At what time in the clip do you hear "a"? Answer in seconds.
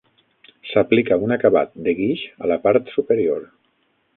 2.47-2.51